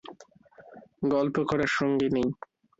[1.11, 2.27] গল্প করার সঙ্গী নেই।